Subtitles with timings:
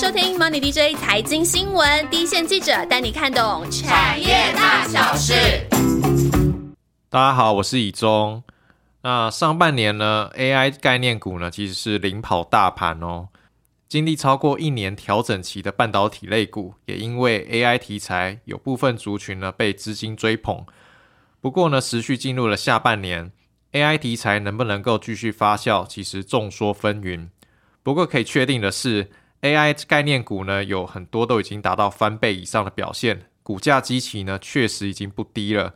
[0.00, 5.34] 收听 Money DJ 财经新闻，第一线记者带你看懂产业大小事。
[7.10, 8.44] 大家好，我是以中。
[9.02, 13.30] 那上半年呢，AI 概念股呢其实是领跑大盘哦。
[13.88, 20.64] 经历超过一年调整期的半导体类股，也因为 AI 题材，有部分族群呢被资金追捧。
[21.40, 23.32] 不过呢，持续进入了下半年
[23.72, 27.30] ，AI 题材能不能够继续发酵，其实众说纷纭。
[27.82, 29.10] 不过可以确定的是
[29.42, 35.74] ，AI 概念股呢有很多都已经达到翻倍以上的表现，股价基期呢确实已经不低了。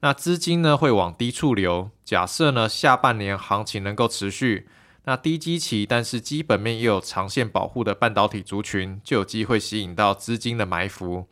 [0.00, 1.90] 那资金呢会往低处流。
[2.04, 4.68] 假设呢下半年行情能够持续。
[5.08, 11.28] 那低基期，但是基本面又有长线保护的半导体族群，就有机会吸引到资金的埋伏。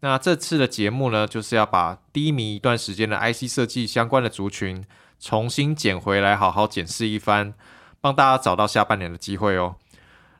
[0.00, 4.84] 那这次的节目呢，就是要把低迷一段时间的 IC 设计相关的族群
[5.18, 7.54] 重新捡回来，好好检视一番，
[7.98, 9.76] 帮大家找到下半年的机会哦。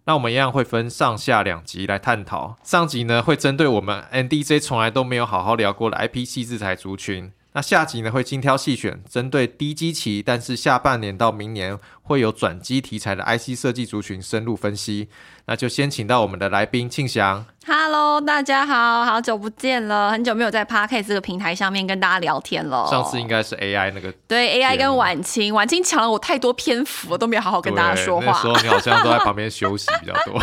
[0.07, 2.57] 那我们一样会分上下两集来探讨。
[2.63, 7.33] 上集呢，会针对我们 NDJ 从来都没有好好聊过的 IPC 制裁族群。
[7.57, 15.09] 那下集呢会精挑细选，针对低基期，但是下半年到明年会有转机题材的 IC 设计族群深入分析。
[15.47, 17.47] 那就先请到我们的来宾庆祥。
[17.65, 22.89] Hello，大家好，好久不见了，很久没有在 Park 这个平台上面跟大家聊天了。
[22.91, 28.33] 上次应该是 AI 那个对 AI 跟晚清，晚清抢了我太多篇幅，都没有好好跟大家说话。
[28.33, 30.43] 那时候你好像都在旁边休息比较多。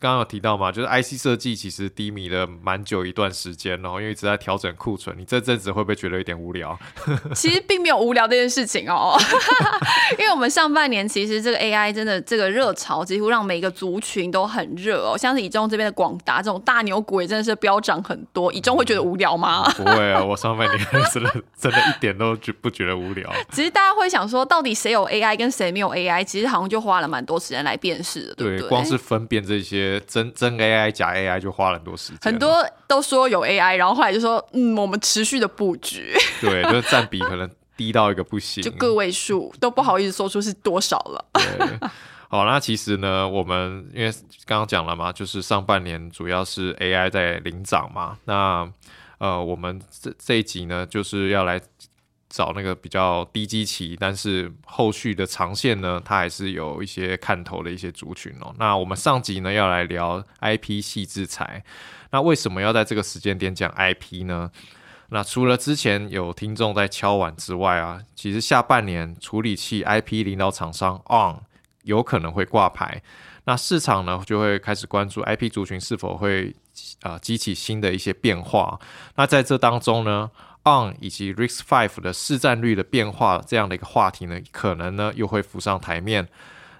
[0.00, 5.16] 刚刚有提到嘛，就是 IC 设计其实低迷了蛮久一段时间哦，因为一直在调整库存。
[5.18, 6.78] 你这阵子会不会觉得有点无聊？
[7.34, 9.18] 其实并没有无聊这件事情哦，
[10.16, 18.52] 因为我们上半年其实这个 AI 真的这个热潮几乎让每个族群都很热哦，像是以中这边的广达这种大牛股也真的是飙涨很多。
[18.52, 19.68] 以中会觉得无聊吗？
[19.76, 23.28] 不会啊，我上半年真的真的一点都觉不觉得无聊。
[23.50, 26.22] 其实大家会想说，到底谁有 AI 跟谁没有 AI？
[26.22, 28.68] 其实好像就花了蛮多时间来辨识的，对不对？
[28.68, 29.87] 光是分辨这些。
[30.00, 41.24] 真真 AI 假 AI 就花了很多时间，很多都说有 AI，然后后来就说嗯，我们持续的布局， 对，就是占比可能低到一个不行，就个位数都不好意思说出是多少了。
[42.28, 44.10] 好，那其实呢，我们因为
[44.44, 48.68] 刚刚讲了嘛，就是上半年主要是 AI 在领涨嘛，那
[49.18, 51.60] 呃，我们这这一集呢，就是要来。
[52.28, 58.54] 找那个比较低基期，但是后续的长线呢，它还是有一些看头的一些族群哦。
[58.58, 61.64] 那我们上集呢要来聊 IP 系制裁，
[62.10, 64.50] 那为什么要在这个时间点讲 IP 呢？
[65.10, 71.38] 那除了之前有听众在敲碗之外啊，其实下半年处理器 IP 领导厂商 ON
[71.84, 73.02] 有可能会挂牌，
[73.44, 76.54] 那市场呢就会开始关注 IP 族群是否会
[77.00, 78.78] 啊激起新的一些变化。
[79.16, 80.30] 那在这当中呢
[81.00, 86.28] 以及 Risk Five 的市占率的变化，这样的一个话题呢，可能呢又会浮上台面。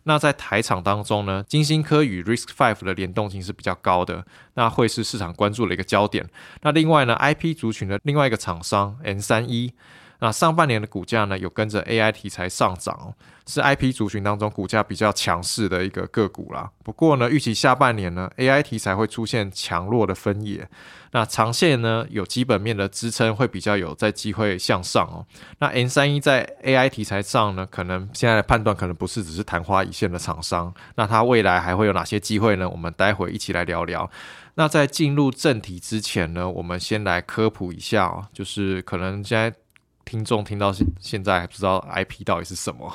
[0.04, 6.28] 那在台场当中呢，金星科与 Risk Five 的联动性是比较高的，那会是市场关注的一个焦点。
[6.62, 9.72] 那另外呢，IP 族群的另外一个厂商 N 三一。
[10.20, 13.14] 那上半年的股价呢，有跟着 AI 题材上涨，哦
[13.46, 16.70] 是 IP 族群当中股价比较强势的一个个股啦。
[16.84, 20.68] 不过呢，预期下半年呢，AI 题材会出现强弱的分野。
[21.12, 25.24] 那长线呢，有基本面的支撑，会比较有在机会向上哦。
[25.60, 30.74] 那 N 三一在 AI 题材上呢，可能现在的判断可能不是只是昙花一现的厂商。
[30.96, 32.68] 那它未来还会有哪些机会呢？
[32.68, 34.10] 我们待会一起来聊聊。
[34.56, 39.56] 那在进入正题之前呢，我们先来科普一下哦，就是可能现在。
[40.08, 42.90] 听众听到现现在还不知道 IP 到底是什么，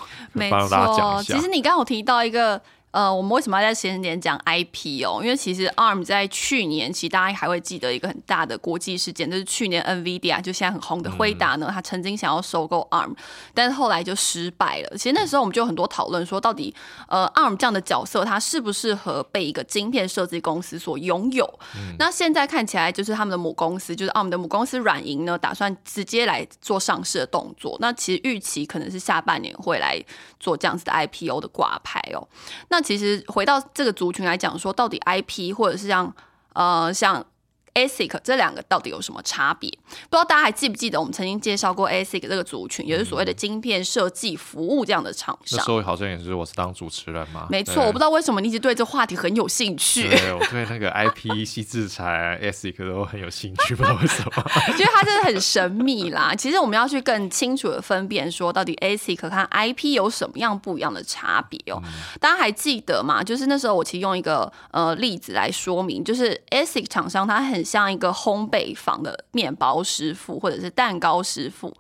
[0.50, 1.36] 帮大家讲一下。
[1.36, 2.62] 其实你刚有提到一个。
[2.94, 5.20] 呃，我们为什么要在时间点讲 IP 哦？
[5.24, 13.16] 因为其实 ARM 在去年，其实大家还会记得一个很大的国际事件，就是去年 NVIDIA 就现在很红的辉达呢，他曾经想要收购 ARM，
[13.56, 14.96] 但是后来就失败了。
[14.96, 16.72] 其实那时候我们就有很多讨论，说到底，
[17.08, 21.60] 呃，ARM 这样的角色，它适不适合被一个晶片设计公司所拥有？
[21.98, 27.76] 那现在看起来，就是他们的母公司，就是 ARM 的母公司软银呢，打算直接来做上市的动作。
[27.80, 30.00] 那其实预期可能是下半年会来
[30.40, 32.28] 做这样子的 IPO 的挂牌哦。
[32.70, 36.14] 那其实回到这个族群来讲，说到底 IP 或者是像
[36.54, 37.26] 呃像。
[37.74, 39.70] ASIC 这两个到底有什么差别？
[39.70, 45.58] 不知道大家还记不记得我们曾经介绍过 ASIC 这个族群，也是所谓的晶片设计服务这样的厂商。
[45.58, 47.48] 那时候好像也是我是当主持人嘛。
[47.50, 50.10] 没错，我不知道为什么你一直对这话题很有兴趣。
[50.10, 54.32] 对，我对那个 IP 系制裁 ASIC 都很有兴趣，不知道为什么。
[54.78, 56.34] 觉得它真的很神秘啦。
[56.36, 61.82] 其实我们要去更清楚的分辨，说到底 ASIC 和 IP 有什么样不一样的差别哦。
[62.20, 63.24] 大家还记得吗？
[63.24, 71.74] 就是那时候我其实用一个呃例子来说明，就是 ASIC 厂商它很很像一个烘焙坊的面包师傅或者是蛋糕师傅。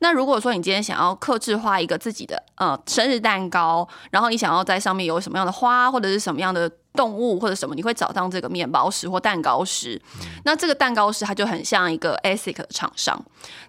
[0.00, 10.02] 那如果说你今天想要克制化一个自己的呃生日蛋糕，然后你想要在上面有什么样的花或者是什么样的动物或者什么，你会找到这个面包师或蛋糕师。
[10.44, 13.24] 那这个蛋糕师他就很像一个 ASIC 的厂商。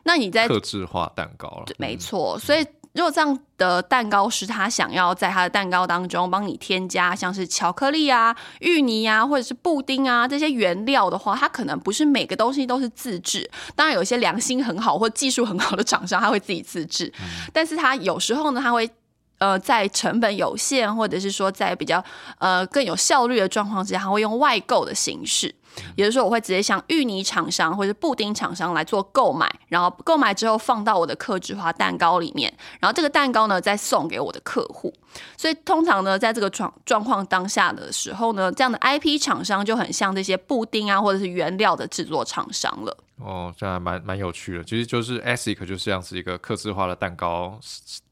[0.06, 2.66] 那你在克制化蛋糕了，没错，所以。
[2.94, 13.50] 如果这样的蛋糕师他想要在他的蛋糕当中帮你添加像是巧克力啊、芋泥啊，或者是布丁啊这些原料的话，他可能不是每个东西都是自制。
[13.75, 17.13] 当然，有些良心很好或技术很好的厂商，他会自己自制。
[17.53, 18.89] 但是他有时候呢，他会
[19.38, 22.03] 呃在成本有限，或者是说在比较
[22.39, 25.53] 呃更有效率的状况之下，他会用外购的形式。
[25.96, 34.94] 也就是说，我会直接向芋泥厂商或者布丁厂商来做购买，然后购买之后放到我的客制化蛋糕里面，然后这个蛋糕呢再送给我的客户。
[35.38, 42.98] 所以通常呢，在这个状状况当下的时候呢，这样的 IP 厂商就很像这些布丁啊或者是原料的制作厂商了。
[43.19, 44.63] 哦，这样蛮蛮有趣的。
[44.63, 47.60] 其实就是 ASIC 就这样是一个客制化的蛋糕。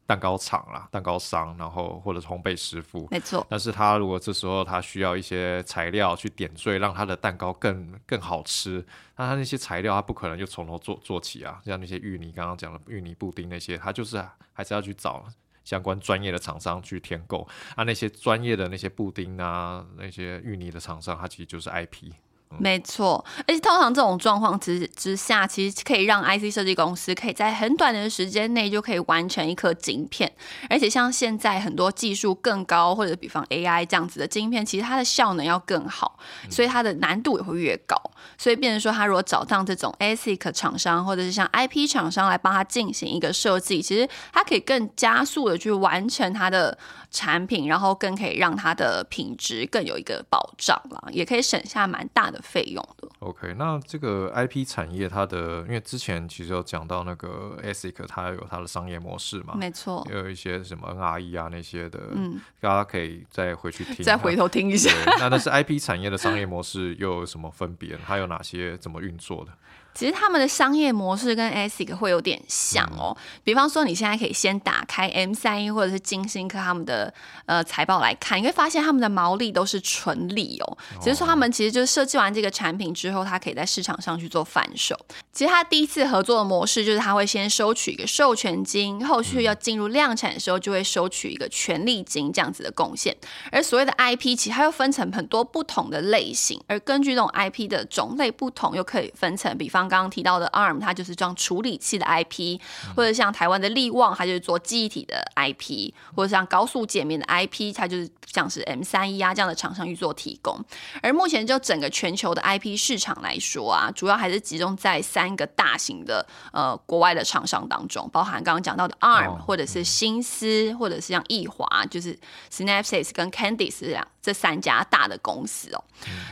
[0.08, 3.46] 蛋糕厂啦，蛋糕商，然后或者烘焙师傅，没错。
[3.50, 8.82] 但是他如果这时候他需要一些材料去点缀，让他的蛋糕更更好吃，
[9.18, 11.60] 那他那些材料他不可能就从头做做起啊。
[11.62, 14.18] 像那些芋泥，刚刚讲的芋泥布丁那些，他就是
[14.54, 15.26] 还是要去找
[15.62, 17.46] 相关专业的厂商去添购。
[17.76, 22.12] 啊，那些专业的那些布丁啊，那些芋泥的厂商，他其实就是 IP。
[22.56, 30.32] 没错，而且通常这种状况之之下，其实可以让 IC 设计公司可以在很短的时间内就可以完成一颗晶片，
[30.70, 36.18] 而且像现在很多技术更高，或者比方 AI 这样子的晶片，其实它的效能要更好，
[36.50, 37.96] 所以它的难度也会越高。
[38.36, 46.76] 所以变成说，他如果找到这种 ASIC 厂商，或者是像 IP 厂商来帮他进行一个设计，其实它可以更加速的去完成它的
[47.10, 52.37] 产品，然后更可以让它的品质更有一个保障了，也可以省下蛮大的。
[52.42, 53.08] 费用的。
[53.20, 64.90] OK，那这个 IP 产业它的，因为之前其实有讲到那个 ASIC，它有它的商业模式嘛，没错，也有一些什么 NRE 啊那些的，嗯，大家可以再回去听，再回头听一下。
[65.18, 67.98] 那但是 IP 产业的商业模式又有什么分别？
[68.06, 69.52] 它有哪些怎么运作的？
[69.94, 73.16] 其实他们的商业模式跟 ASIC 会有点像哦。
[73.42, 77.12] 比方说，你现在可以先打开 M 三一或者是金星科他们的
[77.46, 80.78] 呃财报来看，你会发现他们的毛利都是纯利哦。
[81.00, 84.94] 只是说他们其实就是设计完这个产品之后，它可以在市场上去做贩售。
[85.32, 93.16] 其实他第一次合作的模式就是他会先收取一个授权金，后续要进入量产的时候就会收取一个权利金这样子的贡献。
[93.50, 99.78] 而所谓的 IP，其实它又分成很多不同的类型，而根据这种 IP 的种类不同，又可以分成，比方。
[99.88, 102.60] 刚刚提到的 ARM，它就是装处理器的 IP，
[102.94, 110.62] 或者像台湾的力旺，它就是做记忆体的 IP，或者像高速界面的 IP，它就是像是 M 三一啊这样的厂商去做提供。
[111.00, 122.18] 而目前就整个全球的 IP 市场来说啊，主要还是集中在三个大型的呃国外的厂商当中，包含刚刚讲到的 ARM，或者是新思，或者是像易华，就是
[122.52, 125.84] Synapse 跟 Candice 这样这三家大的公司哦。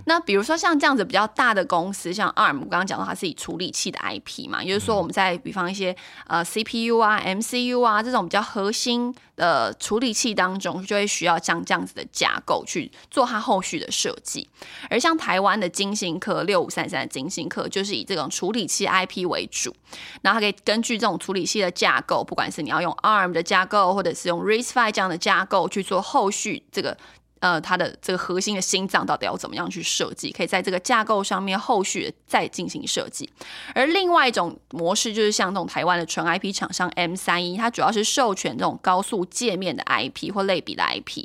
[0.07, 5.95] 那比如说像这样子比较大的公司，像 ARM，我刚刚讲到它是以处理器的 IP 嘛，也就是说我们在比方一些
[6.27, 14.49] 呃 CPU 啊、MCU 啊这种比较核心的处理器当中，就会需要像这样子的架构去做它后续的设计。
[14.89, 19.75] 而像台湾的金星科六五三三的金星科，就是以这种处理器 IP 为主，
[20.23, 26.97] 然后它可以根据这种处理器的架构，不管是你要用 ARM 的架构，或者是用 RISC-V 这样的架构去做后续这个。
[27.47, 30.33] 呃，它的这个核心的心脏到底要怎么样去设计？
[30.33, 33.31] 可以在这个架构上面后续再进行设计。
[33.73, 41.25] 而另外一种模式就是像这种台湾的纯 IP 厂商 M 三一，它主要是授权这种高速界面的 IP 或类比的 IP。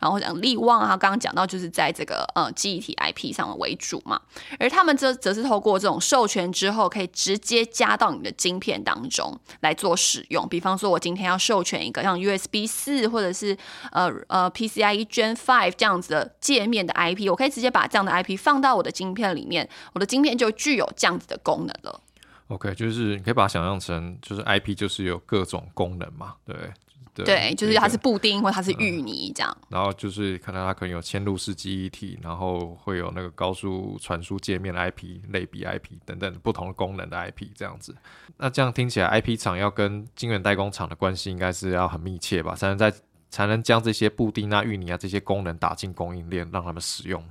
[0.00, 4.20] 然后讲力旺啊，刚刚讲到就是在这个呃记忆体 IP 上为主嘛。
[4.58, 10.48] 而他们则则是透过这种授权之后，可以直接加到你的晶片当中来做使用。
[10.48, 13.56] 比方说，我今天要授权一个像 USB 四或者是
[13.92, 22.00] 呃呃 PCIe Gen Five 这样子的界面的 IP，我可以直接把这样的 IP 放到我的晶片里面，我的晶片就具有这样子的功能了。
[22.46, 26.54] OK，就是你可以把它想象成，就是 IP 就是有各种功能嘛，对
[27.12, 29.56] 对，就是它是布丁或它是芋泥这样。
[29.68, 37.94] 然后就是看到它可能有嵌入式记忆体，然后会有那个高速传输界面的 IP、类比 IP 等等不同的功能的 IP 这样子。
[38.38, 42.54] 那这样听起来，IP 厂要跟晶圆代工厂的关系应该是要很密切吧？
[42.54, 42.92] 才能在
[43.30, 47.24] 才能将这些布丁啊、芋泥啊这些功能打进供应链，让他们使用。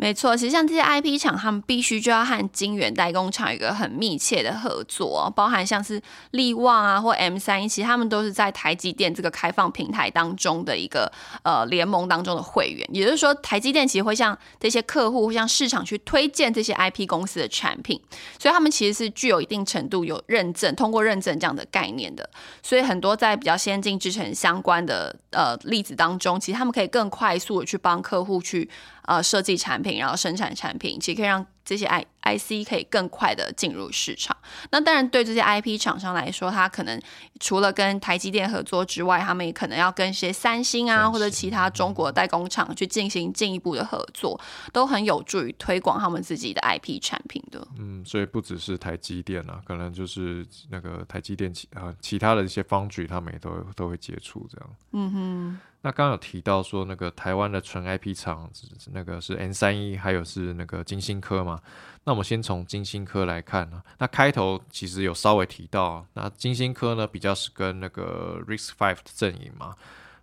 [0.00, 6.00] 没错，其实像这些 IP 厂，他们必须就要和晶圆代工厂有一个很密切的合作，包含像是
[6.30, 11.10] 力旺啊或 M 三一，其实他们都是在台积电这个开放平台当中的一个
[11.42, 12.88] 呃联盟当中的会员。
[12.92, 18.00] 也就是说，台积电其实会向这些客户、会向市场去推荐这些 IP 公司的产品，
[18.38, 22.30] 所以他们其实是具有一定程度有认证、通过认证这样的概念的。
[22.62, 28.70] 所以很多在比较先进制程相关的呃例子当中，其实他们可以更快速的去帮客户去。
[29.08, 34.36] 呃，设计产品，然后生产产品，其实可以让这些 I I C 可以更快的进入市场。
[34.70, 37.00] 那当然，对这些 I P 厂商来说，他可能
[37.40, 44.38] 除了跟台积电合作之外，他们也可能要跟一些三星啊，或者其他中国代工厂去进行进一步的合作，
[44.74, 47.66] 都很有助于推广他们自己的 I P 产品的。
[47.78, 54.70] 嗯，所以不只是台积电啊，可能就是那个台积电其啊其他的一些方局，他们也都都会接触这样。
[54.92, 55.60] 嗯哼。
[55.82, 58.50] 那刚刚有提到说，那个台湾的纯 IP 厂，
[58.92, 61.60] 那个是 N 三一，还有是那个金星科嘛。
[62.04, 63.82] 那我们先从金星科来看呢。
[63.98, 69.74] 那开头其实有稍微提到，那金星科呢比较是跟那个 Risk Five 的阵营嘛。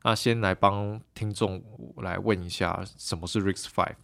[0.04, 1.64] 那先来帮听众
[1.98, 3.96] 来问一下，什么是 Risk Five？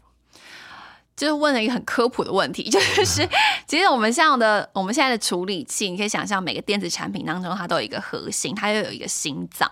[1.21, 3.29] 就是问了一个很科普的问题， 就是
[3.67, 9.71] 其实我们像的我们现在的处理器，你可以想象每个电子产品当中它都有一个核心，它又有一个心脏，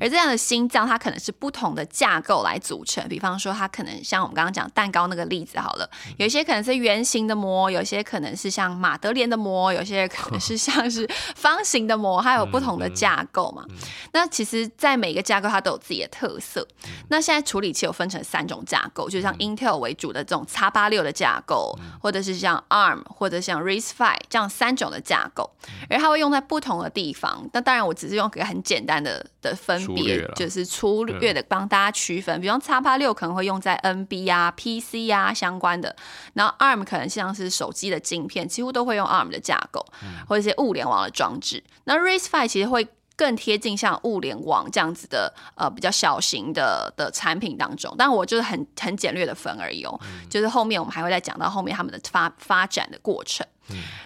[0.00, 3.06] 而这样的心脏它可能是不同的架构来组成。
[3.08, 13.64] 比方说，它可能像我们刚刚讲蛋糕那个例子好了，有一些可能是圆形的膜，有些可能是像马德莲的膜，有些可能是像是方形的膜，它有不同的架构嘛。
[14.12, 16.66] 那其实，在每个架构它都有自己的特色。
[17.08, 20.87] 那现在处理器有分成三种架构，就像 Intel 为主的这种叉八。
[20.88, 25.50] 六的架构，或者是像 ARM 或者像 RISC-V 这样三种的架构，
[25.88, 27.48] 而它会用在不同的地方。
[27.52, 32.40] 那当然，我只是用一个很简单的的分别，就是粗略的帮大家区分。
[32.40, 35.94] 比方叉八六可能会用在 NB 啊、PC 啊相关的，
[36.34, 39.84] 然后 ARM 可能像是手机的镜片，几乎都会用 ARM 的架构，
[40.28, 41.62] 或者一些物联网的装置。
[41.84, 42.86] 那 RISC-V 其实会。
[43.18, 49.98] 更贴近像物联网这样子的呃比较小型的的产品当中，但我就是很很简略的分而已哦，
[50.30, 53.44] 就是后面我们还会再讲到后面他们的发发展的过程。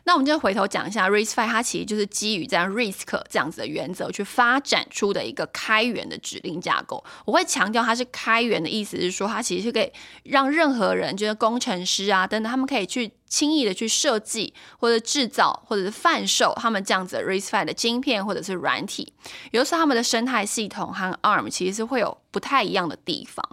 [0.04, 7.04] 那我们就回头讲一下 RISC-V，它其实就是基于这样 RISC 这样子的原则去发展出的一个开源的指令架构。
[7.24, 9.92] 我会强调它是开源的意思是说，它其实是可以
[10.24, 19.12] 让任何人，就是工程师啊等等，他们可以去轻易的去设计或者制造或者是贩售他们这样子的 RISC-V 的晶片或者是软体。
[19.52, 23.46] 有时候他们的生态系统和 ARM 其实是会有不太一样的地方。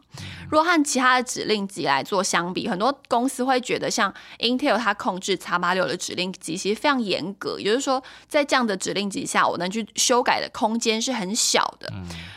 [0.50, 11.94] 如果和其他的指令集来做相比，很多公司会觉得像 Intel 它控制 x 八六的指令集其实非常严格，也就是说，在这样的指令集下，我能去修改的空间是很小的。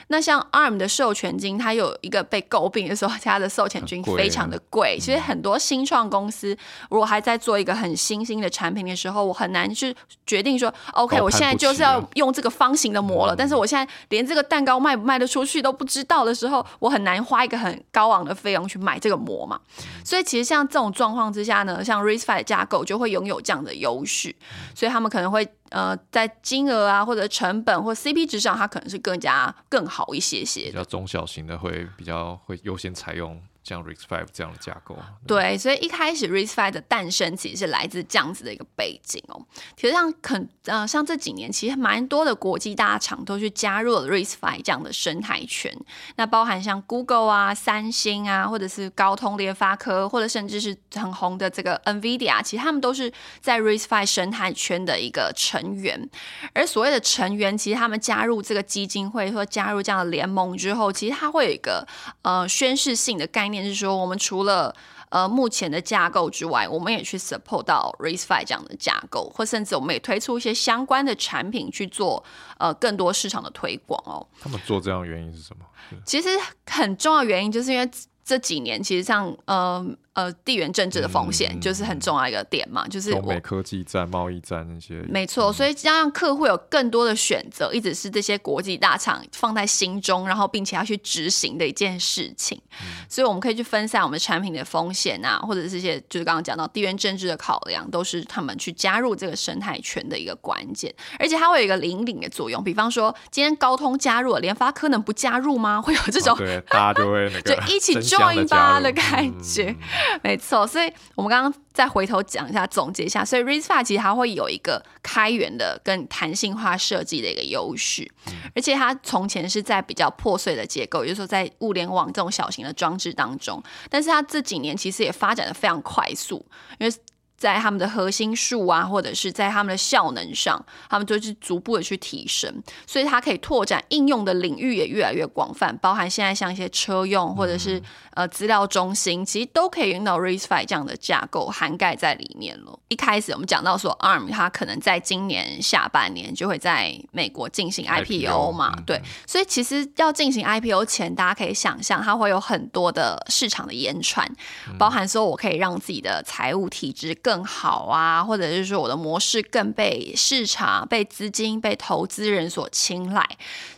[0.09, 4.99] 那像 ARM 的授权金，它有一个被诟病的时候，它的授权金非常的贵。
[5.01, 6.55] 其实很多新创公司，
[6.91, 9.97] 如果还在做一个很新兴的产品的时候，我很难去
[10.27, 13.35] 决定说，OK，我现在就是要用这个方形的膜了。
[13.35, 19.61] 但是我现在连这个蛋糕卖不卖得出去都不知道的的时候，我很难花一个很高昂的费用去买这个膜嘛。
[20.05, 24.35] 所以其实像这种状况之下呢，像 RISC-V 架构就会拥有这样的优势，
[24.75, 25.47] 所以他们可能会。
[25.73, 30.67] 呃，在金额啊，或者成本或 CP 值上，它可能是更加更好一些些。
[30.67, 33.41] 比较中小型的会比较会优先采用。
[33.64, 39.40] 像 RISC-V 这样的架构，对，所以一开始 RISC-V 的诞生其实是来自这样子的一个背景哦。
[39.76, 45.73] 其实像肯呃，像这几年其实蛮多的国际大厂都去加入了 RISC-V 这样的生态圈。
[46.16, 56.11] 那包含像 Google 啊、三星啊，或者是高通、联发科，或者甚至是很红的这个 NVIDIA，其实他们都是在 RISC-V 生态圈的一个成员。
[56.52, 61.87] 而所谓的成员，其实他们加入这个基金会或加入这样的联盟之后，其实它会有一个
[62.23, 63.51] 呃宣誓性的概念。
[63.52, 64.75] 念是说，我们除了
[65.11, 72.25] 呃目前的架构之外，我们也去 support 到 RISC-V 这样的架构，或甚至我们也推出一些相关的产品去做
[72.59, 74.26] 呃更多市场的推广哦。
[74.40, 75.64] 他们做这样的原因是什么？
[76.04, 76.28] 其实
[76.66, 77.88] 很重要原因就是因为
[78.25, 79.87] 这几年其实像呃。
[80.14, 85.00] 呃，地缘政治的风险就是很重要一个点嘛，就是中美科技战、贸易战那些。
[85.09, 92.61] 没错，所以要让客户有更多的选择，一直是这些国际大厂放在心中，然后并且要去执行的一件事情。
[93.09, 100.95] 所以我们可以去分散我们产品的风险啊，或者是些就是刚刚讲到地缘政治的考量，都是他们去加入这个生态圈的一个关键。
[101.19, 105.81] 而且它会有一个引领的作用，比方说今天高通加入了，联发科能不加入吗？
[105.81, 109.75] 会有这种对大家就会那个 就一起 join 吧的感觉。
[110.23, 118.11] 没错，所以我们刚刚再回头讲一下，总结一下，所以 RISC-V 其实它会有一个开源的跟弹性化设计的一个优势，
[118.54, 126.44] 而且它从前是在比较破碎的结构，也就是说在物联网这种小型的装置当中，但是它这几年其实也发展的非常快速，
[126.78, 126.94] 因为。
[127.35, 137.82] 在他们的核心数啊，或者是在他们的效能上，他们就是逐步的去提升，所以它可以拓展应用的领域也越来越广泛，包含现在像一些车用或者是
[138.14, 142.78] 呃资料中心，其实都可以用到 RISC-V 这样的架构涵盖在里面了。
[142.87, 154.31] 一开始我们讲到说 ARM 它可能在今年下半年就会在美国进行 IPO 嘛，对，所以其实要进行 IPO 前，大家可以想象它会有很多的市场的延传，
[154.78, 163.26] 包含说我可以让自己的财务体质更更好啊，或者是说我的模式更被市场、被资金、被投资人所青睐，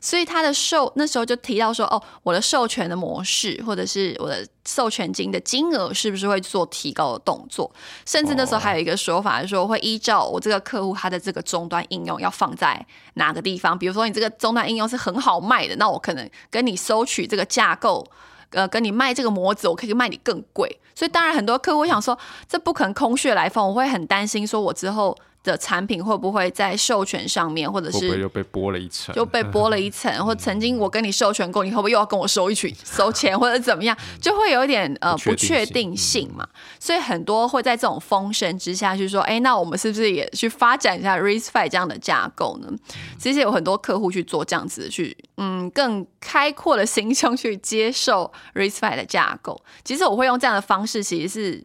[0.00, 7.70] 所以它的授那时候就提到说，哦，我的授权的模式，或者是我的授权金的金额，是不是会做提高的动作？
[8.06, 18.06] 甚至那时候还有一个说法，是说会依照我这个客户他的这个终端应用要放在哪个地方，比如说你这个终端应用是很好卖的，那我可能跟你收取这个架构。
[18.50, 22.16] 呃，跟你卖这个模子，我可以卖你更贵，所以当然很多客户想说，
[22.48, 25.16] 这不可能空穴来风，我会很担心，说我之后。
[25.44, 36.48] 的产品会不会在授权上面，或者是又被剥了一层，就被剥了一层， 或曾经我跟你授权过，你会不会又要跟我收一群收钱，或者怎么样， 就会有一点呃不确定性嘛。
[36.80, 42.72] 所以很多会在这种风声之下去说，哎，那我们是不是也去发展一下 RISC-V 这样的架构呢？
[43.18, 49.62] 其实有很多客户去做这样子，去嗯更开阔的心胸去接受 RISC-V 的架构。
[49.84, 51.64] 其实我会用这样的方式，其实是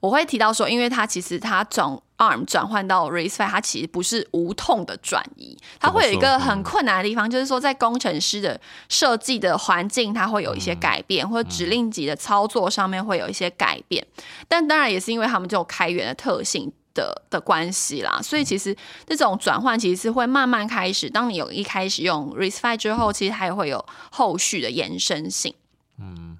[0.00, 14.06] 我会提到说，因为它其实它总 ARM 转换到 RISC-V，它其实不是无痛的转移，它会有一个很困难的地方，就是说在工程师的设计的环境，它会有一些改变，或者指令级的操作上面会有一些改变。
[14.46, 21.10] 但当然也是因为他们这种开源的特性的的关系啦，所以其实这种转换其实是会慢慢开始。
[21.10, 25.52] 当你有一开始用 RISC-V 之后，其实还会有后续的延伸性。
[25.98, 26.38] 嗯，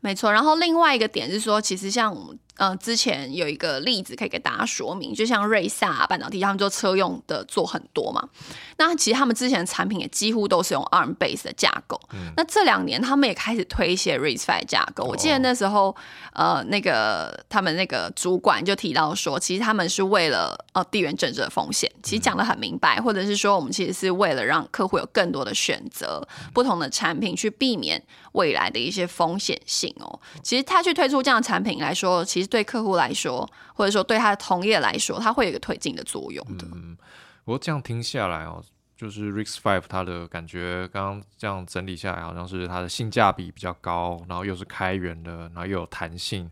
[0.00, 0.30] 没错。
[0.30, 2.14] 然后另外一个点是说，其实像。
[2.56, 8.28] 嗯，之前有一个例子可以给大家说明，就像瑞萨半导体，他们做车用的做很多嘛。
[8.76, 12.00] 那其实他们之前的产品也几乎都是用 ARM base 的架构。
[12.36, 15.02] 那这两年他们也开始推一些 RISC-V 架构。
[15.04, 15.94] 我记得那时候，
[16.32, 28.00] 呃，那个他们那个主管就提到说，其实他们是为了呃地缘政治的风险，其实讲的很明白，或者是说我们其实是为了让客户有更多的选择，不同的产品去避免
[28.34, 30.20] 未来的一些风险性哦。
[30.44, 32.43] 其实他去推出这样的产品来说，其实。
[32.46, 36.66] 对客户来说，或者说对他的同业来说，它会有一个推进的作用的。
[36.72, 36.96] 嗯，
[37.44, 38.62] 不过这样听下来哦，
[38.96, 46.50] 就是 RISC-V 它的感觉，刚刚这样整理下来，好像是它的性价比比较高，然后又是开源的，然后又有弹性。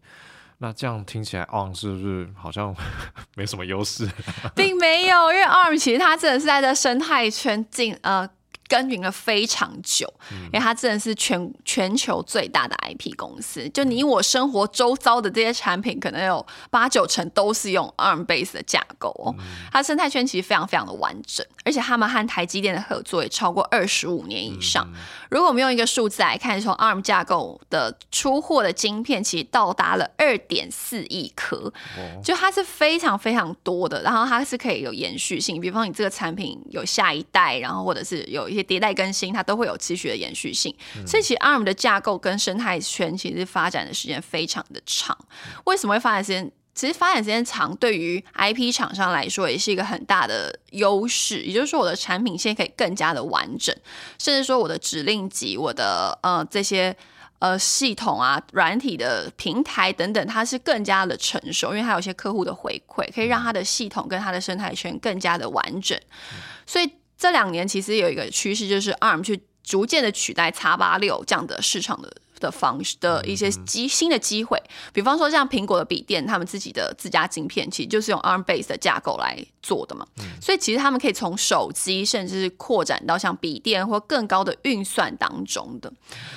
[0.59, 2.75] 那这样听起来，ARM 是不是好像
[3.35, 4.09] 没什么优势？
[4.55, 8.29] 并没有，因为 ARM 其实它真的是在这生态圈进呃。
[8.73, 10.11] 耕耘了非常久，
[10.47, 13.69] 因为它真的是全全球最大的 IP 公司。
[13.69, 19.35] 就你我生活周遭的这些产品，可能有八九成都是用 ARM base 的架构哦。
[19.71, 24.91] 它生态圈其实非常非常的完整，而且他们和台积电的合作也超过二十五年以上。
[25.29, 31.71] 如果我们用一个数字来看，从 ARM 架构的出货的晶片，其实到达了二点四亿颗，
[32.25, 34.01] 就它是非常非常多的。
[34.01, 38.62] 然后它是可以有延续性，比方你这个产品有下一代，然后或者是有一些。
[38.63, 40.75] 迭代更新，它都会有持续的延续性，
[41.07, 45.17] 所以其实 ARM 的架构跟生态圈其实发展的时间非常的长。
[45.65, 46.51] 为什么会发展时间？
[46.75, 51.43] 其实发展时间长，对于 IP 厂商来说也是一个很大的优势。
[51.43, 53.77] 也就是说，我的产品现在可以更加的完整，
[54.19, 56.97] 甚至说我的指令集、我的呃这些
[57.41, 66.01] 呃系统啊、软体的平台等等，它是更加的成熟，因为它有些客户的回馈，可以让它的系统跟它的生态圈更加的完整，
[66.67, 66.91] 所以。
[67.23, 72.13] 这两年其实有一个趋势，就是 ARM 去逐渐的取代叉八六这样的市场的。
[72.43, 80.07] 的方式的一些机新的机会，比方说像苹果的笔电，他们自己的自家晶片，其实就是用 ARM base 的架构来做的嘛。
[80.41, 85.91] 所以其实他们可以从手机，甚至是扩展到像笔电或更高的运算当中的。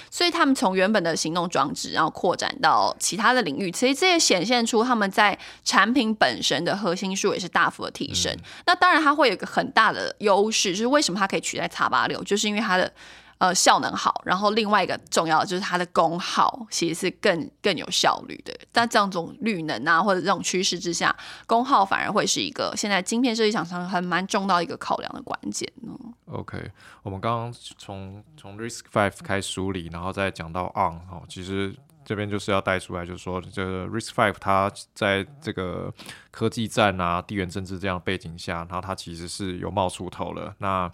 [0.09, 8.33] 所以他们从原本的行动装置，然后扩展到其他的领域，其实这也显现出他们在产品本身的核心数也是大幅的提升。
[8.65, 12.91] 那当然，它会有一个很大的优势，就是为什么它可以取代叉八六，就是因为它的。
[13.37, 18.57] 呃，效能好，然后另外一个重要的就是它的功耗其实是更更有效率的。
[18.71, 21.13] 但这样种绿能啊，或者这种趋势之下，
[21.45, 25.91] 功耗反而会是一个现在晶片设计厂商很蛮重要一个考量的关键呢。
[26.27, 26.71] OK，
[27.03, 35.93] 我们刚刚从从 Risk Five 开始梳理，然后再讲到 ARM 哈，其实这边就是要带出来，就是说这个 Risk Five 它在这个
[36.31, 40.55] 科技战啊、地缘政治这样背景下，然后它其实是有冒出头了。
[40.59, 40.89] 那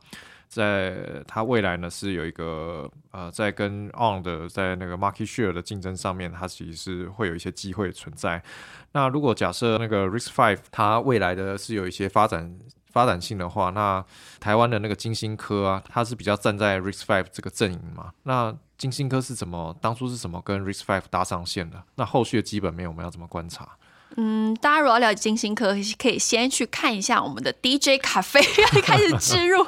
[0.51, 8.43] 在它未来呢是有一个呃，在跟 On 的在那个 Market Share 的竞争上面，它其实是会有一些机会存在。
[8.91, 12.59] 那如果假设那个 Risk Five 它未来的是有一些发展
[12.89, 14.03] 发展性的话，那
[14.41, 18.11] 台湾的那个金星科啊，它是比较站在 Risk Five 这个阵营嘛？
[18.23, 21.81] 那金星科是怎么当初是怎么跟 Risk Five 搭上线的？
[21.95, 23.69] 那后续的基本面我们要怎么观察？
[24.17, 28.41] 嗯，大家如果要了解金星科，可以先去看一下我们的 DJ 咖啡
[28.83, 29.63] 开始植入，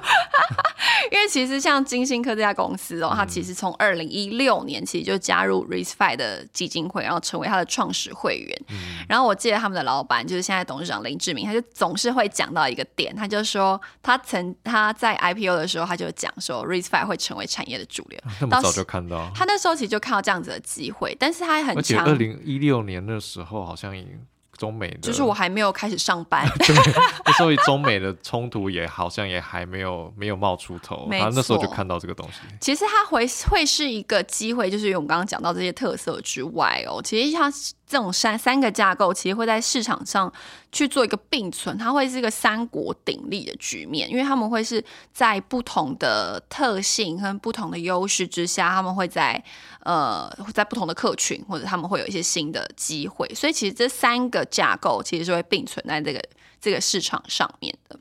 [1.12, 8.62] 因为其实像金星科这家公司哦，它其实从二零一六年其实就加入 r e s f i 的基金会，然后成为它的创始会员。
[9.08, 18.20] 然后我记得他们的老板就是现在董事长林志明，他就总是会讲到一个点，他就说他曾他在 IPO 的时候他就讲说 r e s f i 会成为产业的主流。
[18.42, 22.06] 那么早就看到，他那时候其实就看到这样子的机会，但是他很强。
[22.06, 24.20] 二零一六年的时候好像已经。
[24.58, 26.48] 中美的，就是我还没有开始上班，
[27.38, 32.40] 所以中美的冲突也好像也还没有没有冒出头，他那时候就看到这个东西。
[32.60, 37.52] 其实它会会是一个机会，就是因为我们刚刚讲到这些特色之外哦，其实它。
[37.86, 40.32] 这种三三个架构其实会在市场上
[40.72, 49.44] 去做一个并存，它会是一个三国鼎立的局面，因为他们会是在不同的特性和不同的优势之下，他们会在
[49.82, 56.24] 呃在不同的客群或者他们会有一些新的机会，所以其实这三个架构其实是会并存在这个
[56.60, 58.00] 这个市场上面的。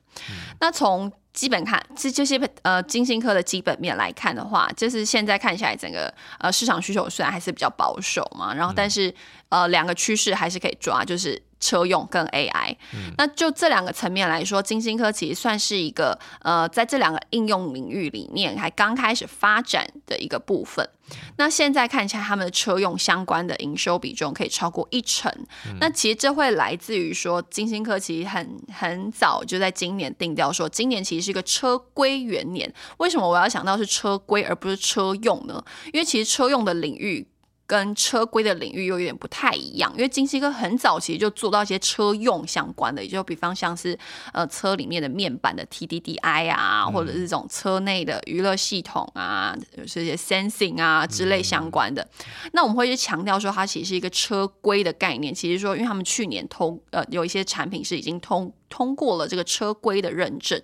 [0.60, 9.12] 那从基本看，这这些呃金星科的基本面来看的话，就是现在看起来整个呃市场需求虽然还是比较保守嘛，然后但是
[9.52, 11.40] 呃两个趋势还是可以抓，就是。
[11.62, 12.76] 车用跟 AI，
[13.16, 20.84] 那就这两个层面来说，金星科其实算是一个呃，在这两个应用领域里面还刚开始发展的一个部分。
[21.36, 25.32] 那现在看起来，他们的车用相关的营收比重可以超过一成。
[25.78, 32.74] 那其实这会来自于说，金星科其实很很早就在今年定调说，今年其实是一个车规元年。
[32.96, 35.64] 为什么我要想到是车规而不是车用呢？
[35.92, 37.28] 因为其实车用的领域。
[37.66, 43.98] 跟车规的领域又有点不太一样，因为金希哥很早其实就做到一些车用相关的，也就比方像是
[44.32, 52.06] 呃车里面的面板的 TDDI 啊，或者是这种车内的娱乐系统啊，这些 sensing 啊之类相关的。
[52.52, 55.34] 那我们会去强调说，它其实是一个车规的概念。
[55.34, 60.60] 其实说，因为他们去年通呃有一些产品是已经通通过了这个车规的认证，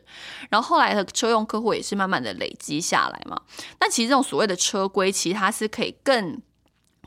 [0.51, 3.41] 然后后来的车用客户也是慢慢的累积下来嘛。
[3.81, 6.41] 那其实这种所谓的车规，其实它是可以更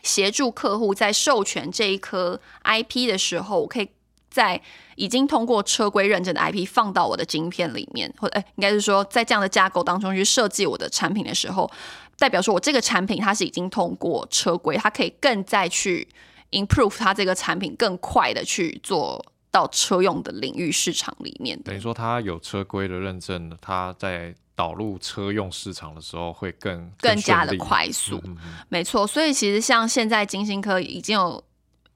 [0.03, 3.89] 协助客户在授权这一颗 IP 的时候，我可以
[4.29, 4.61] 在
[4.95, 11.69] 已经通过车规认证的 IP 放到我的晶片里面，或者哎，应该是说在这样的架构当中去设计我的产品的时候，
[12.17, 16.07] 代表说我这个产品它是已经通过车规，它可以更再去
[16.51, 21.61] improve 它这个产品更快的去做到车用的领域市场里面。
[21.61, 24.33] 等于说它有车规的认证，它在。
[24.61, 28.21] 导入车用市场的时候会更更加的快速，
[28.69, 29.07] 没错。
[29.07, 31.43] 所以其实像现在金星科已经有，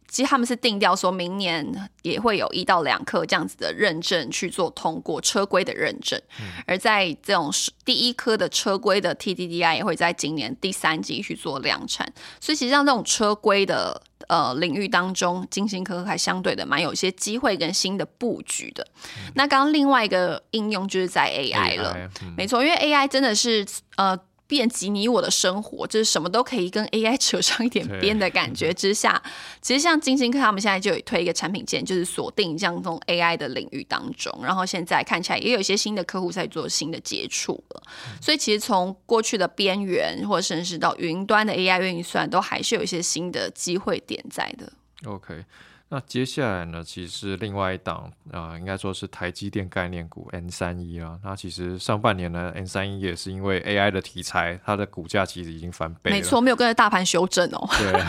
[0.08, 1.64] 其实他们是定调说明年
[2.02, 6.20] 也会有一到两颗这样子的认证去做通过车规的认证，
[6.66, 7.52] 而在这种
[7.86, 12.12] 第一颗的车规的 TDDI 也会在今年第三季去做量产。
[12.42, 14.02] 所以其实像这种车规的。
[14.28, 18.86] 呃，领域当中，金星科还相对的蛮有一些机会跟新的布局的。
[19.36, 23.66] 那刚刚另外一个应用就是在 AI 了，没错，因为 AI 真的是
[23.98, 24.18] 呃。
[24.48, 29.22] 遍及你我的生活，就是什么都可以跟 AI 扯上一点边的感觉之下，
[29.62, 37.84] 其实像金星科他们现在就有推一个产品线，就是锁定这样这种 AI 的领域当中，然后现在看起来也有一些新的客户在做新的接触了。
[38.22, 44.72] 所以其实从过去的边缘，或者甚至到云端的 AI 运算，都还是有一些新的机会点在的。
[45.06, 45.44] OK。
[45.88, 46.84] 那接下来呢？
[46.84, 51.20] 其实另外一档啊，应该说是台积电概念股 N 三一啊。
[51.24, 56.12] 那其实上半年呢，N 三一也是因为 AI 的题材，它的股价其实已经翻倍。
[56.12, 57.70] 没错，没有跟着大盘修正哦。
[57.78, 58.04] 对。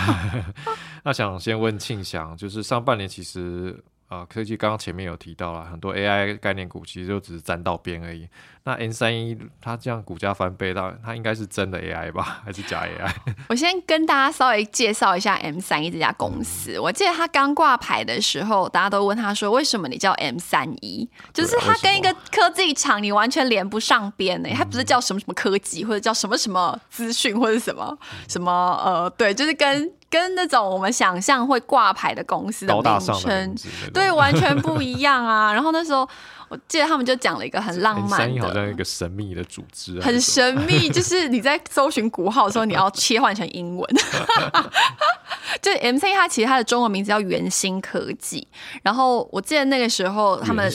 [1.04, 3.78] 那想先问庆祥，就是上半年其实。
[4.08, 8.28] 啊，科技刚刚前面有提到了很多 AI 概念股，其实就只是沾到边而已。
[8.62, 13.10] 那 N 三一它这样股价翻倍，到它应该是真的 AI 吧， 还是假 AI？
[13.48, 16.78] 我先跟大家稍微介绍一下 M 三一这家公司。
[16.78, 24.48] 我记得它刚挂牌的时候，大家都问他说：“为什么你叫 M 三一？”就是它跟一个科技厂你完全连不上边呢？
[24.54, 27.96] 它不是叫什么什么科技，或者叫什么什么资讯，或者什么
[28.28, 28.52] 什么
[28.84, 33.54] 呃，对，就是跟跟那种我们想象会挂牌的公司的名称，
[33.92, 35.50] 对，完全不一样啊。
[35.54, 36.08] 然后那时候
[36.48, 38.74] 我记得他们就讲了一个很浪漫好像一。
[38.74, 43.88] 个神秘的组织啊，很神秘，就是你在搜寻股号的时候，你要切换成英文。
[45.62, 48.46] 就 M C 它其实它的中文名字叫圆心科技，
[48.82, 50.70] 然后我记得那个时候他们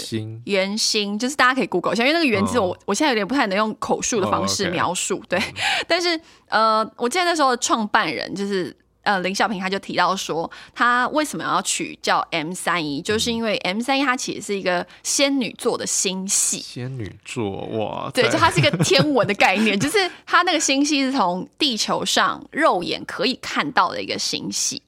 [0.45, 5.39] 圆心，就是大家可以 Google 一下，因为那个圆字哦我、我现在有点不太能用口述的方式描述，对。
[5.87, 8.75] 但是呃，我记得那时候的创办人就是。
[9.03, 24.81] 呃，林小平他就提到说，他为什么要取叫 M 三一，就是因为 M 三一它其实是一个仙女座的星系，仙女座哇，对，就它是一个天文的概念， 就是它那个星系是从地球上肉眼可以看到的一个星系，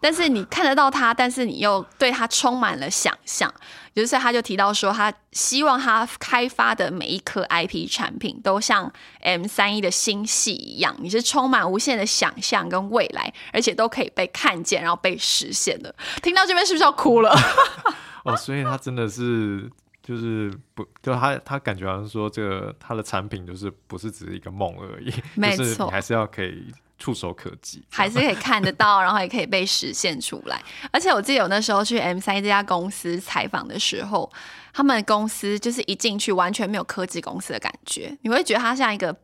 [0.00, 3.52] 但是你看得到他，但是你又对他充满了想象。
[3.94, 15.94] 就是他就提到说，他希望他开发的每一颗 IP 产品都像 M 三一的星系一样，你是充满无限的想象跟未来，而且都可以被看见，然后被实现的。
[16.24, 17.32] 听到这边是不是要哭了？
[18.26, 19.70] 哦，所以他真的是
[20.02, 26.66] 就是不，就他他感觉好像说这个他的产品就是不是只是一个梦而已，没就是错你还是要可以
[26.98, 30.62] 触手可及，还是可以看得到， 然后也可以被实现出来。
[30.90, 34.30] 而且我记得有那时候去 M 三这家公司采访的时候，
[34.72, 39.14] 他们公司就是一进去完全没有科技公司的感觉，你会觉得它像一个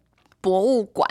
[0.41, 1.09] 博物馆，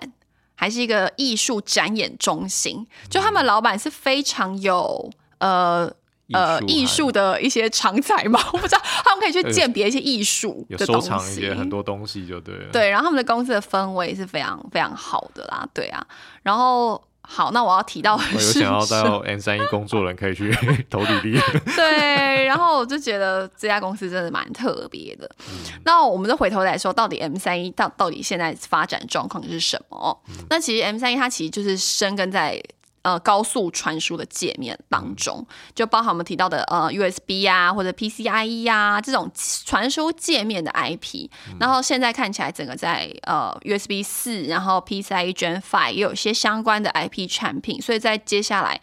[0.55, 2.85] 还是一个艺术展演中心。
[3.09, 5.91] 就他们老板是非常有呃。
[6.31, 12.69] 呃，艺术的一些长才嘛， 我不知道他们可以去鉴别一些艺术有的东西，收藏一些很多东西就对了。
[12.71, 16.05] 对，然后他们的公司的氛围是非常非常好的啦，对啊。
[16.43, 20.51] 然后好，那我要提到的我有想要到 N 三一工作的人可以去
[20.89, 21.39] 投履历。
[21.75, 25.29] 对，然后我就觉得这家公司真的蛮特别的。
[25.47, 32.61] 嗯那我们就回头来说，到底 M 三一到到底现在发展状况是什么那其实 M 三一它其实就是生根在。
[33.01, 39.31] 呃，高速传输的界面当中，就包含我们提到的呃 USB 啊，或者 PCIe 啊这种
[39.65, 41.29] 传输界面的 IP。
[41.59, 48.79] 然后现在看起来，整个在呃 USB 四，然后 PCIe Gen Five 也有一些相关的 IP 产品，所以在接下来。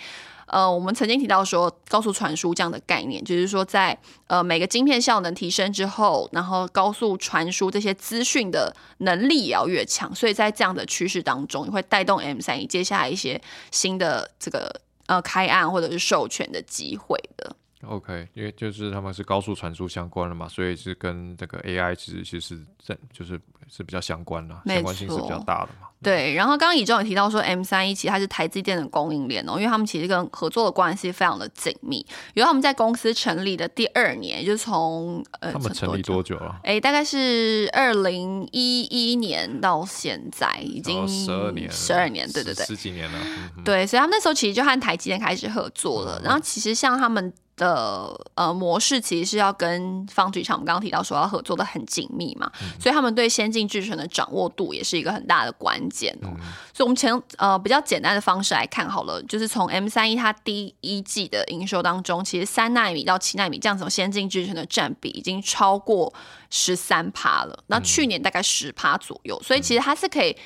[0.47, 17.57] 呃，我们曾经提到说高速传输这样的概念，就是说在呃每个晶片效能提升之后，然后高速传输这些资讯的能力也要越强，所以在这样的趋势当中，也会带动 M 三一接下来一些新的这个呃开案或者是授权的机会的。
[17.83, 25.89] OK，因为就是他们是高速传输相关的嘛，所以是跟这个 AI 其实其实这就是是比较相关的，相关性是比较大的嘛。
[26.03, 31.99] 对，然后刚刚以中也提到说，M 三一其实它是台积电的供应链哦，因为他们其实跟合作的关系非常的紧密。
[32.35, 36.59] 因为他们在公司成立的第二年，就是从呃他们成立多久了？
[36.65, 43.19] 哎，大概是二零一一年到现在，已经十二年了，十二年，对对对十，十几年了。
[43.57, 46.21] 嗯对，所以他们那时候其实就和台积电开始合作了。
[46.23, 56.29] 然后其实像他们的呃模式，其实是要跟方局厂，我们刚刚提到说要合作的很紧密嘛，所以他们对先进制程的掌握度也是一个很大的关键哦。
[56.75, 66.13] 所以我们前呃比较简单的方式来看好了，就是从 M 三一它第一季的营收当中，其实三纳米到七纳米这样子先进制程的占比已经超过
[66.51, 70.37] 十三趴了，那去年大概十趴左右，所以其实它是可以。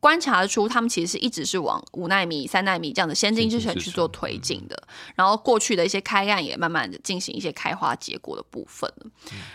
[0.00, 4.80] 观察得出，他们其实是一直是往五纳米、三纳米这样的先进制程去做推进的。
[5.16, 9.10] 然后过去的一些开案也慢慢的进行一些开花结果的部分了。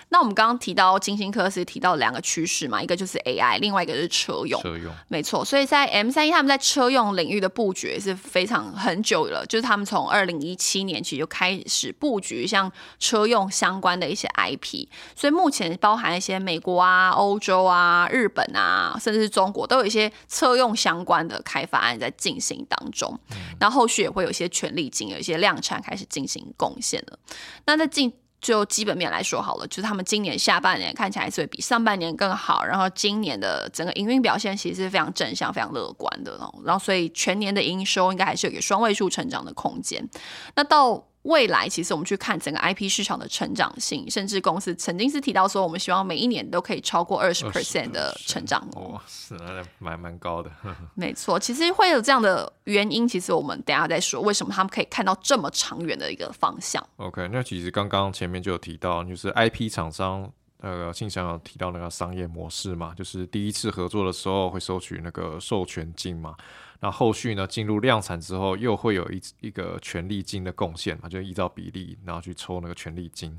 [0.09, 4.61] 那我们刚刚提到金星科是提到两个趋势嘛，一个就是 AI，另外一个就是车用。
[4.61, 23.17] 车用没错，所以在 M 三一他们在车用领域的布局也是非常很久了，就是他们从二零一七年起就开始布局像车用相关的一些 IP，所以目前包含一些美国啊、欧洲啊、日本啊，甚至是中国都有一些车用相关的开发案在进行当中，
[23.59, 27.19] 那后后续也会有一些权利金，有一些量产开始进行贡献了。
[27.65, 36.53] 那在进就基本面来说好了，就是他们今年下半年看起来是会比上半年更好，然后今年的整个营运表现其实是非常正向、非常乐观的哦。
[36.65, 40.09] 然后所以全年的营收应该还是有一个双位数成长的空间。
[40.55, 48.93] 那到未来，其实我们去看整个 IP 市场的成长性，甚至公司曾经是提到说，我们希望每一年都可以超过二十 percent 的成长哦。
[48.93, 50.51] 哇，是那蛮蛮高的。
[50.95, 56.85] 没错，其实会有这样的原因，其实我们等下再说，为什么他们可以看到这么长远的一个方向。
[56.97, 60.31] OK，那其实刚刚前面就有提到，就是 IP 厂商。
[60.63, 66.33] 呃，信箱有提到那个商业模式嘛，就是第一次合作的时候会收取那个授权金嘛，
[66.79, 73.37] 那后续呢进入量产之后又会有一一个权利金的贡献嘛，就依照比例然后去抽那个权利金。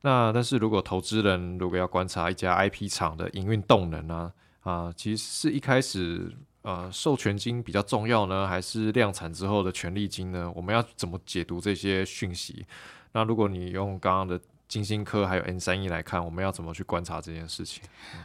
[0.00, 10.52] 那但是如果投资人如果要观察一家 IP 厂的营运动能呢，啊，其实是一开始呃授权金比较重要呢，还是量产之后的权利金呢？
[10.56, 12.66] 我们要怎么解读这些讯息？
[13.12, 17.82] 那如果你用刚刚的金星科还有 N 三一来看，我们要怎么去观察这件事情？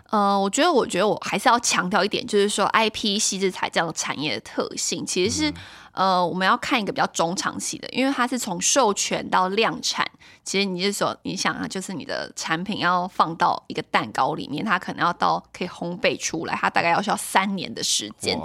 [0.10, 5.54] 呃，我觉得，我觉得我还是要强调一点，就是说 IP 细制材这样的产业的特性，其实是
[5.94, 10.10] 呃，我们要看一个比较中长期的，因为它是从授权到量产。
[10.44, 18.40] 其实你是说，你想啊，就是你的产品要放到一个蛋糕里面，它可能要到可以烘焙出来，它大概要需要三年的时间。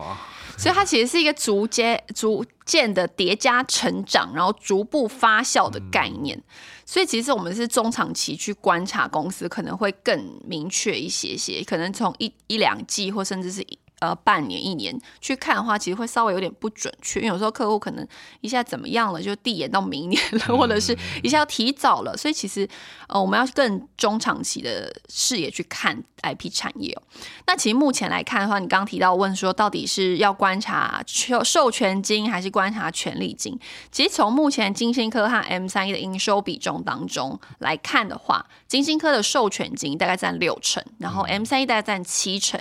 [0.59, 6.43] 所以它其实是一个逐渐、逐渐的叠加成长，然后逐步发酵的概念。
[6.85, 11.63] 所以其实我们是中长期去观察公司，可能会更明确一些些。
[11.65, 13.79] 可能从一一两季，或甚至是一。
[14.01, 18.07] 呃，半年一年去看的话，其实会稍微有点不准确，因为有时候客户可能
[18.43, 22.69] 一下怎么样了，就递延到明年了，或者是一下要提早了，所以其实
[23.09, 27.03] 呃，我们要更中长期的视野去看 IP 产业哦。
[27.47, 33.59] 那其实目前来看的话，你刚刚提到问说，到底是要观察授授权金还是观察权利金？
[33.91, 42.61] 其实从目前金星科和 M 三一的营收比重当中来看的话，金星科的授权金大概占六成，然后 M 三一大概占七成，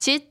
[0.00, 0.24] 其实。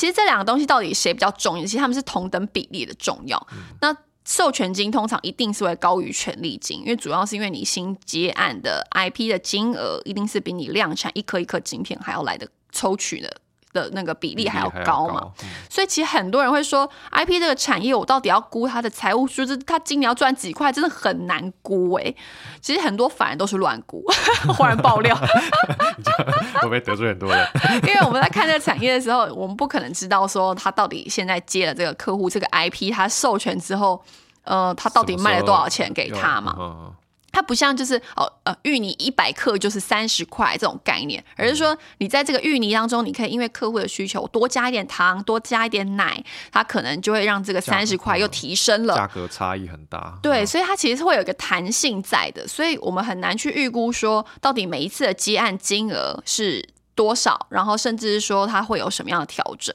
[0.00, 1.64] 其实这两个东西到底谁比较重要？
[1.66, 3.46] 其实他们是同等比例的重要。
[3.82, 13.30] 那授权金通常一定是会高于权利金，因为主要是因为你新接案的 IP 的金额一定是比你量产一颗一颗晶片还要来的抽取的。
[13.72, 15.28] 的那个比例还要高嘛，
[15.68, 22.14] 所以其实很多人会说，IP 这个产业我到底要估它的财务数字，它今年要赚几块，真的很难估哎。
[22.60, 24.04] 其实很多反而都是乱估，
[24.56, 27.46] 忽然爆料，会不会得罪很多人？
[27.86, 34.02] 因为我们在看这个产业的时候，我们不可能知道说他到底现在接了这个客户这个 IP，他授权之后，
[34.42, 36.92] 呃，他到底卖了多少钱给他嘛？
[37.32, 48.94] 它不像就是哦呃芋泥一百克就是三十块这种概念，而是说你在这个芋泥当中，你可以因为客户的需求多加一点糖，多加一点奶，它可能就会让这个三十块又提升了。
[48.94, 50.18] 价格差异很大。
[50.22, 56.68] 对，所以它其实会有一个弹性在的，所以我们很难去预估说到底每一次的接案金额是。
[56.94, 57.46] 多少？
[57.50, 59.74] 然后甚至是说它会有什么样的调整？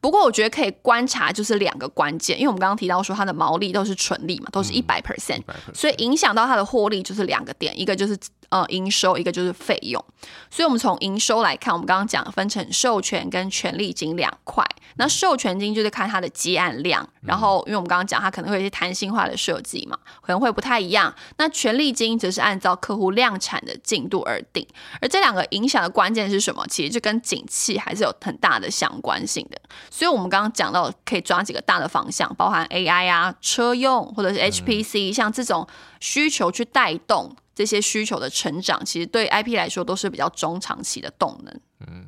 [0.00, 5.42] 不过我觉得可以观察就是两个关键，因为我们刚刚提到说它的毛利都是纯利嘛，都是一百 percent，
[5.74, 8.16] 所以影响到它的获利就是两个点，一个就是。
[8.52, 10.04] 呃，营收一个就是费用，
[10.50, 14.62] 所以我们从营收来看，我们刚刚讲分成授权跟权利金两块。
[14.96, 21.14] 那授权金就是看它的接案量，然后因为我们刚刚讲它可能会有一些弹性化的设计嘛，可能会不太一样。
[21.38, 24.68] 那权利金则是按照客户量产的进度而定。
[25.00, 26.61] 而这两个影响的关键是什么？
[26.68, 29.60] 其实就跟景气还是有很大的相关性的。
[29.90, 35.66] 所以我们刚刚讲到可以抓几个大的方向，包含 AI 啊、车用或者是 HPC，像这种
[36.00, 37.34] 需求去带动。
[37.54, 41.60] 这些需求的成长，其实对 IP 来说都是比较中长期的动能。
[41.80, 42.01] 嗯。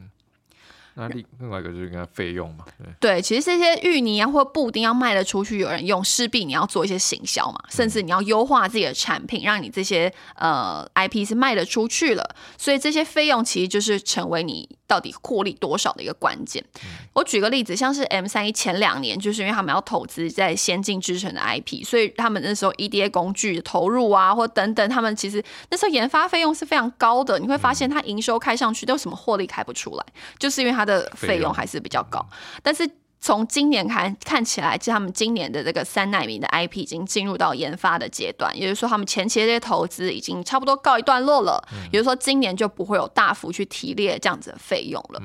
[0.97, 2.65] 那另另外一个就是应该费用嘛，
[3.01, 16.65] 对，其实这些芋泥啊或布丁要卖得出去，有人用，势必你要做一些行销嘛，甚至你要优化自己的产品，让你这些呃 IP 是卖得出去了，所以这些费用其实就是成为你到底获利多少的一个关键。
[17.13, 30.07] 我举个例子，像是 M 三一前两年，就是因为他们要投资在先进制成的 IP，所以他们那时候 EDA 工具投入啊或等等，他们其实那时候研发费用是非常高的，你会发现它营收开上去都什么获利开不出来，
[30.39, 30.85] 就是因为它。
[30.85, 32.23] 的费用还是比较高，
[32.63, 32.87] 但是
[33.25, 41.67] 从今年看看起来，其实他们今年的这个三纳米的 IP 已经进入到研发的阶段，也就是说，他们前期的这些投资已经差不多告一段落了。
[41.91, 45.23] 也就是说，今年就不会有大幅去提列这样子的费用了。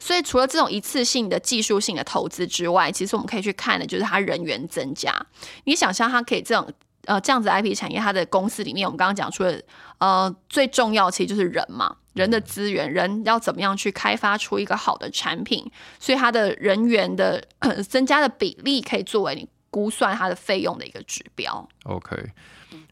[0.00, 5.14] 所以，除了这种一次性的技术性的投资之外，其实我们可以去看的就是它人员增加。
[5.66, 6.68] 你想象它可以这种
[7.04, 9.56] 呃这样子 IP 产业，它的公司里面，我们刚刚讲出了
[9.98, 11.94] 呃最重要其实就是人嘛。
[12.16, 15.64] 人的资源，人要怎么样去开发出一个好的产品？
[16.00, 17.40] 所以它的人员的
[17.88, 21.68] 增加的比例可以作为你估算它的费用的一个指标。
[21.84, 22.16] OK，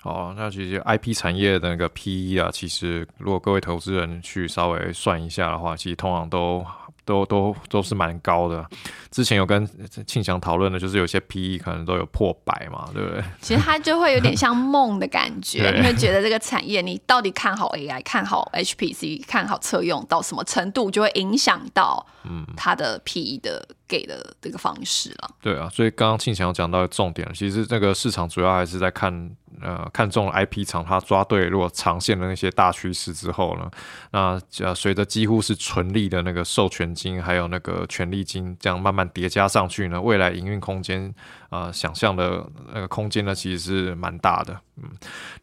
[0.00, 6.64] 好，那其实 IP 产业的那个 PE 啊，其实如果各位投资人去稍微算一下的话，其实通常都。
[7.04, 8.64] 都都都是蛮高的，
[9.10, 9.68] 之前有跟
[10.06, 13.22] 庆祥讨论的，就是有些 PE 可能都有破百嘛，对不对？
[13.40, 25.30] 其实它就会有点像梦的感觉，你会觉得这个产业，你到底看好 AI，看好 HPC，看好车用到什么程度，就会影响到嗯他的 PE 的给的这个方式了。
[25.40, 29.36] 对啊，所以刚刚庆祥讲到重点，其实这个市场主要还是在看。
[29.62, 33.70] 呃，看中了 IP 厂，它抓对如果长线的那些大趋势之后呢，
[34.10, 41.14] 那呃随着几乎是纯利的那个授权金，还有那个权利金这样慢慢叠加上去呢，未来营运空间
[41.50, 44.60] 啊，想象的那个空间呢，其实是蛮大的。
[44.82, 44.90] 嗯，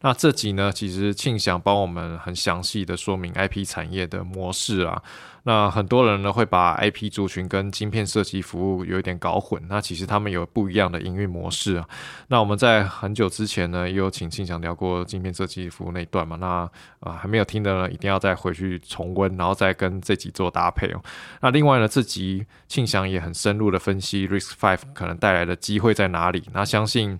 [0.02, 5.02] 那这集呢，其实庆祥帮我们很详细的说明 IP 产业的模式啊。
[5.44, 11.88] 那很多人呢会把 IP 族群跟晶片设计服务有一点搞混，那其实他们有不一样的营运模式啊。
[12.28, 16.36] 那我们在很久之前呢，也有请庆祥聊过晶片设计服务那一段嘛。
[16.36, 21.02] 那啊还没有听的呢，一定要再回去重温，然后再跟这集做搭配哦。
[21.40, 26.44] 那另外呢，这集庆祥也很深入的分析 Risk Five 可能带来的机会在哪里。
[26.52, 27.18] 那相信。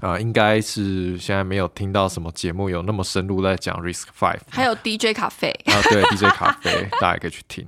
[0.00, 7.66] 啊，应该是现在没有听到什么节目有那么深入在讲 Risk Five，还有 DJ 咖啡啊，对 DJ 咖啡，大家可以去听。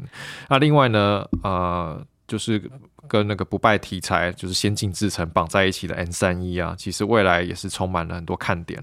[0.49, 2.70] 那另外呢，呃，就是
[3.09, 8.81] 跟那个不败题材，就是先进制程绑在一起的 N 三一啊，其实未来也是充满了很多看点。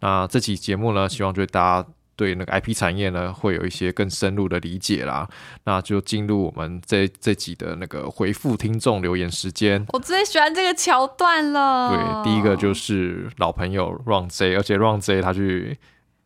[0.00, 1.88] 那这期节目呢，希望对大家。
[2.16, 5.28] 对那个 IP 产业呢，会有一些更深入的理解啦。
[5.64, 9.84] 那就进入我们这这集的那个回复听众留言时间。
[9.90, 12.24] 我最喜欢这个桥段了。
[12.24, 15.78] 对，第一个就是老朋友 Run J，而且 Run J 他去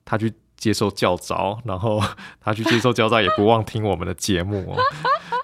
[0.05, 2.03] 他去接受教招，然后
[2.41, 4.77] 他去接受教招也不忘听我们的节目。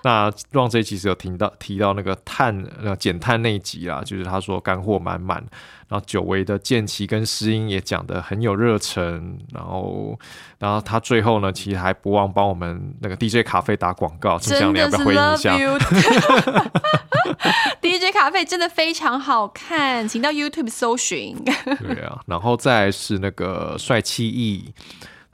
[0.07, 5.45] 那 Run J 其实有听到提到那个碳呃减碳那一集啦，就是他说干货满满。
[5.89, 10.19] 然后久违的剑奇跟诗音也讲的很有热忱，然后，
[10.59, 15.57] 然后他最后呢，其实还不忘帮我们那个 DJ 咖啡打广告，真的要不要回应一下？
[17.81, 21.37] DJ 咖啡真的非常好看，请到 YouTube 搜寻。
[21.79, 24.75] 对啊，然后再是那个帅气艺，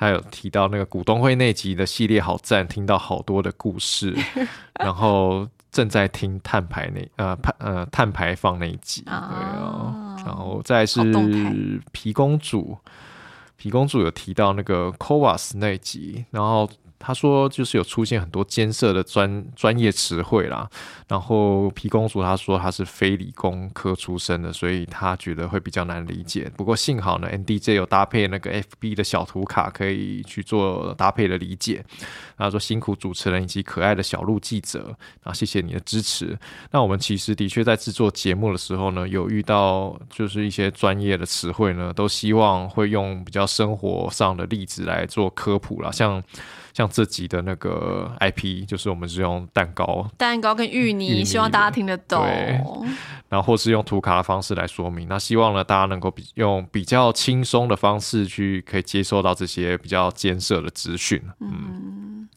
[0.03, 4.13] 他有提到那个股东会那集的系列好赞，听到好多的故事，
[4.83, 5.49] 然后。
[5.71, 11.01] 正在听碳排那呃碳呃碳排放那一集，对哦，然后再是
[11.93, 12.77] 皮公主，
[13.57, 16.69] 皮公主有提到那个 c o v a s 那一集，然后。
[17.05, 20.71] 他说，就是有出现很多艰涩的专专业词汇啦。
[21.09, 26.51] 然后皮公主她说她是非理工科出身的，所以她觉得会比较难理解。
[26.57, 31.85] 不过幸好呢，NDJ 有搭配那个 FB 的小图卡，可以去做搭配的理解。
[32.39, 36.39] 他说辛苦主持人以及可爱的小鹿记者啊，谢谢你的支持。
[36.71, 46.23] 那我们其实的确在制作节目的时候呢，有遇到就是一些专业的词汇呢，都希望会用比较生活上的例子来做科普啦，像。
[46.73, 52.21] 像这集的那个 IP，就是我们是用蛋糕、蛋糕跟芋泥，希望大家听得懂。
[53.29, 61.23] 然后或是用图卡的方式来说明，那希望呢大家能够比用比较轻松的方式去可以接受到这些比较艰涩的资讯。
[61.41, 62.29] 嗯，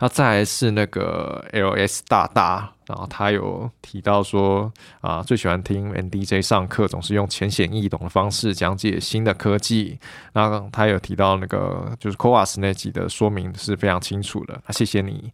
[0.00, 2.72] 那再来是那个 LS 大大。
[2.86, 4.72] 然后他有提到说
[5.02, 9.98] 啊，最喜欢听 NDJ 上课，总是用浅显易懂的方式讲解新的科技。
[10.32, 15.30] 然后他有提到那个就是 c o a s 那集的说明是非常清楚的，那谢谢你。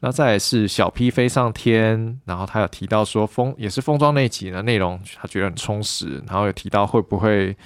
[0.00, 6.22] 那再是小 P 飞上天，然后他有提到说封也是封装那集的内容，他觉得很充实。
[6.26, 7.56] 然后有提到会不会。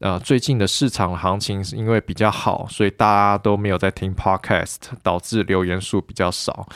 [0.00, 6.66] 呃，最近的市场行情是因为比较好，所以大家都没有在听 podcast，导致留言数比较少。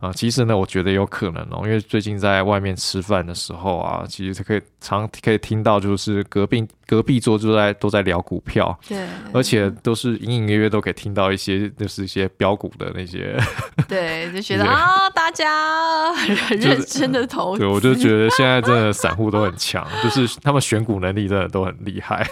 [0.00, 13.38] 啊，其实呢，我觉得有可能哦，因为最近在外面吃饭的时候啊，其实可以常可以听到，就是隔壁隔壁桌就在都在聊股票，对，而且都是隐隐约约都可以听到一些，就是一些标股的那些，
[13.86, 22.26] 对，就觉得啊，大家很 认真的投资，对，我就觉得现在真的散户都很强，就是他们选股能力真的都很厉害。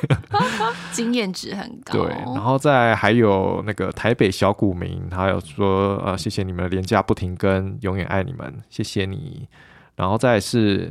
[0.91, 9.47] 经验值很高，对，然后再还有那个台北小股民，他有说呃，谢谢你们的廉价不停更，永远爱你们，谢谢你。
[9.97, 10.91] 然后再是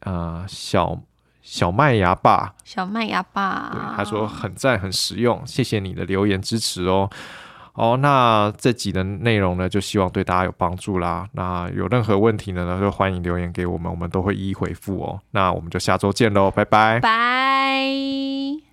[0.00, 0.98] 呃小
[1.44, 7.08] 小麦芽爸，小麦芽爸，他说很赞很实用，谢谢你的留言支持哦。
[7.74, 11.28] 哦，那这集的内容呢，就希望对大家有帮助啦。
[11.32, 15.20] 那有任何问题呢，就欢迎留言给我们，我们都会一一回复哦。
[15.32, 18.63] 那我们就下周见喽，拜拜，拜。